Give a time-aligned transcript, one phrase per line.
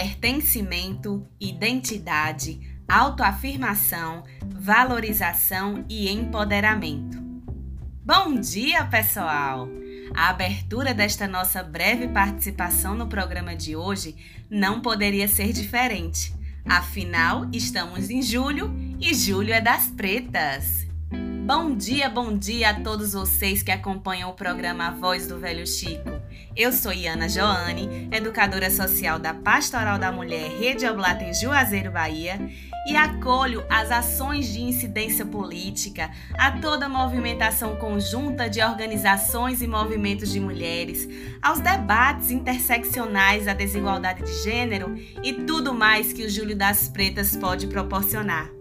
[0.00, 7.18] pertencimento, identidade, autoafirmação, valorização e empoderamento.
[8.02, 9.68] Bom dia, pessoal!
[10.16, 14.16] A abertura desta nossa breve participação no programa de hoje
[14.48, 16.34] não poderia ser diferente.
[16.64, 20.89] Afinal, estamos em julho e julho é das pretas.
[21.52, 25.66] Bom dia, bom dia a todos vocês que acompanham o programa A Voz do Velho
[25.66, 26.08] Chico.
[26.56, 32.38] Eu sou Iana Joane, educadora social da Pastoral da Mulher Rede Oblata em Juazeiro, Bahia,
[32.86, 39.66] e acolho as ações de incidência política, a toda a movimentação conjunta de organizações e
[39.66, 41.08] movimentos de mulheres,
[41.42, 47.34] aos debates interseccionais da desigualdade de gênero e tudo mais que o Júlio das Pretas
[47.34, 48.59] pode proporcionar.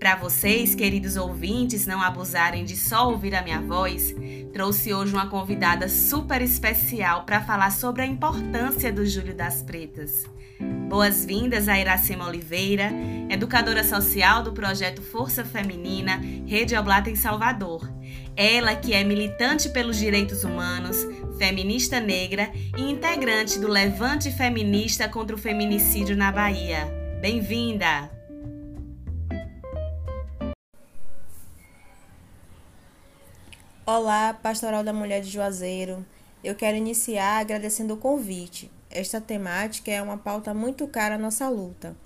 [0.00, 4.14] Para vocês, queridos ouvintes, não abusarem de só ouvir a minha voz,
[4.50, 10.24] trouxe hoje uma convidada super especial para falar sobre a importância do Júlio das Pretas.
[10.88, 12.90] Boas-vindas a Iracema Oliveira,
[13.28, 17.86] educadora social do projeto Força Feminina, Rede Oblata em Salvador.
[18.34, 21.06] Ela que é militante pelos direitos humanos,
[21.36, 26.88] feminista negra e integrante do Levante Feminista contra o Feminicídio na Bahia.
[27.20, 28.19] Bem-vinda!
[33.92, 36.06] Olá, Pastoral da Mulher de Juazeiro.
[36.44, 38.70] Eu quero iniciar agradecendo o convite.
[38.88, 41.96] Esta temática é uma pauta muito cara à nossa luta.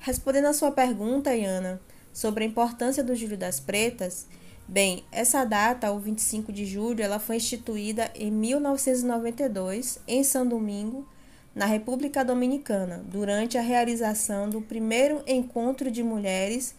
[0.00, 1.80] Respondendo à sua pergunta, Iana,
[2.12, 4.26] sobre a importância do Júlio das Pretas,
[4.66, 11.06] bem, essa data, o 25 de julho, ela foi instituída em 1992 em São Domingo,
[11.54, 16.74] na República Dominicana, durante a realização do primeiro encontro de mulheres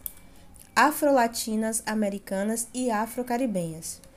[0.76, 4.11] afrolatinas, americanas e afrocaribenhas.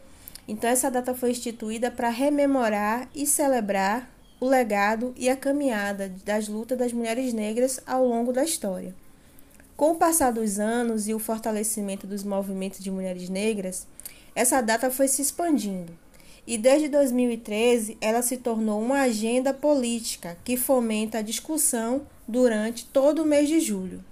[0.48, 6.48] Então, essa data foi instituída para rememorar e celebrar o legado e a caminhada das
[6.48, 8.94] lutas das mulheres negras ao longo da história.
[9.76, 13.88] Com o passar dos anos e o fortalecimento dos movimentos de mulheres negras,
[14.36, 15.98] essa data foi se expandindo.
[16.48, 23.24] E desde 2013, ela se tornou uma agenda política que fomenta a discussão durante todo
[23.24, 24.04] o mês de julho.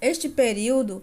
[0.00, 1.02] Este período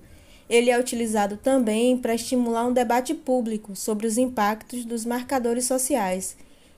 [0.49, 6.37] ele é utilizado também para estimular um debate público sobre os impactos dos marcadores sociais,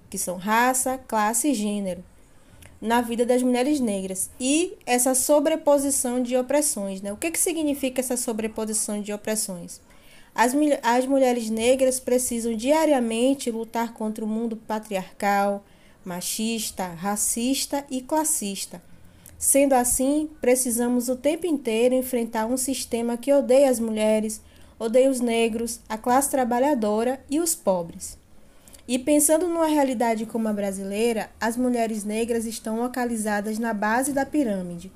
[0.10, 2.04] que são raça, classe e gênero,
[2.82, 7.02] na vida das mulheres negras e essa sobreposição de opressões.
[7.02, 7.12] Né?
[7.12, 9.82] O que, que significa essa sobreposição de opressões?
[10.34, 15.66] As, as mulheres negras precisam diariamente lutar contra o mundo patriarcal,
[16.06, 18.82] machista, racista e classista
[19.38, 24.42] Sendo assim, precisamos o tempo inteiro enfrentar um sistema que odeia as mulheres,
[24.80, 28.18] odeia os negros, a classe trabalhadora e os pobres.
[28.88, 34.26] E pensando numa realidade como a brasileira, as mulheres negras estão localizadas na base da
[34.26, 34.92] pirâmide.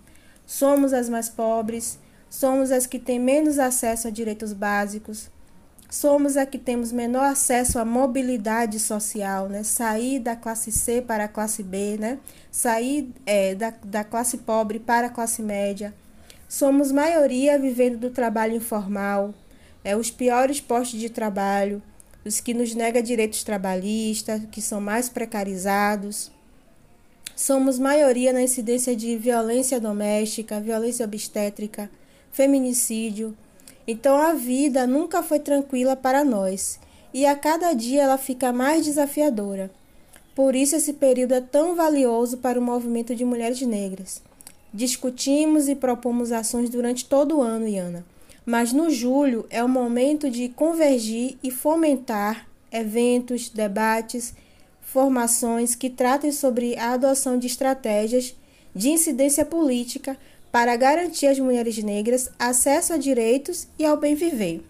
[0.46, 5.29] Somos as mais pobres, somos as que têm menos acesso a direitos básicos,
[5.91, 9.62] somos a que temos menor acesso à mobilidade social, né?
[9.62, 12.18] Sair da classe C para a classe B, né?
[12.50, 15.94] Sair é, da, da classe pobre para a classe média.
[16.47, 19.34] Somos maioria vivendo do trabalho informal,
[19.84, 21.84] é, os piores postos de trabalho,
[22.23, 26.31] os que nos negam direitos trabalhistas, que são mais precarizados.
[27.35, 31.91] Somos maioria na incidência de violência doméstica, violência obstétrica,
[32.31, 33.35] feminicídio,
[33.91, 36.79] então a vida nunca foi tranquila para nós
[37.13, 39.69] e a cada dia ela fica mais desafiadora.
[40.34, 44.22] Por isso esse período é tão valioso para o movimento de mulheres negras.
[44.74, 48.06] Discutimos e propomos ações durante todo o ano, Iana,
[48.46, 54.34] mas no julho é o momento de convergir e fomentar eventos, debates,
[54.81, 58.34] formações que tratem sobre a adoção de estratégias
[58.73, 60.18] de incidência política
[60.51, 64.63] para garantir às mulheres negras acesso a direitos e ao bem viver.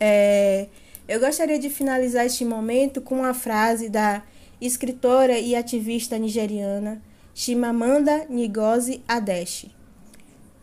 [0.00, 0.66] É,
[1.06, 4.22] eu gostaria de finalizar este momento com uma frase da
[4.60, 7.00] escritora e ativista nigeriana
[7.34, 9.70] Chimamanda Ngozi Adichie.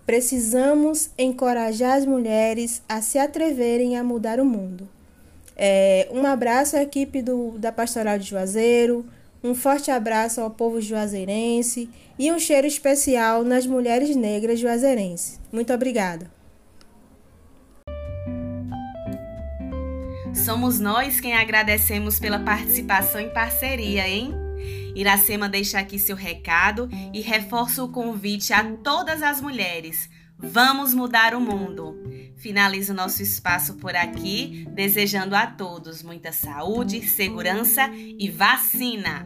[0.05, 4.89] Precisamos encorajar as mulheres a se atreverem a mudar o mundo.
[5.55, 9.05] É, um abraço à equipe do, da Pastoral de Juazeiro,
[9.43, 15.39] um forte abraço ao povo juazeirense e um cheiro especial nas mulheres negras juazeirenses.
[15.51, 16.29] Muito obrigada.
[20.33, 24.33] Somos nós quem agradecemos pela participação e parceria, hein?
[24.95, 30.09] Iracema deixa aqui seu recado e reforça o convite a todas as mulheres.
[30.37, 31.98] Vamos mudar o mundo.
[32.39, 39.25] Finalizo nosso espaço por aqui, desejando a todos muita saúde, segurança e vacina!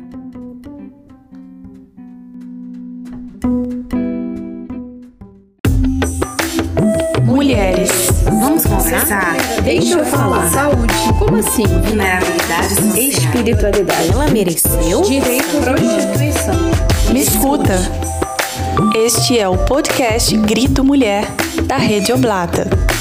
[7.23, 7.91] Mulheres,
[8.23, 9.35] vamos conversar?
[9.63, 10.49] Deixa eu falar.
[10.49, 10.93] Saúde.
[11.19, 11.67] Como assim?
[11.67, 12.97] Vulnerabilidade social.
[12.97, 14.09] Espiritualidade.
[14.09, 15.01] Ela mereceu?
[15.03, 16.55] Direito à prostituição.
[17.13, 17.75] Me escuta.
[18.95, 21.27] Este é o podcast Grito Mulher,
[21.67, 22.92] da Rede Oblata.